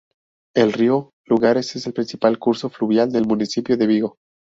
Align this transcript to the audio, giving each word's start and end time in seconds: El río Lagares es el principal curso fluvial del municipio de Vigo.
El 0.55 0.73
río 0.73 1.11
Lagares 1.27 1.75
es 1.75 1.85
el 1.85 1.93
principal 1.93 2.39
curso 2.39 2.71
fluvial 2.71 3.11
del 3.11 3.27
municipio 3.27 3.77
de 3.77 3.85
Vigo. 3.85 4.17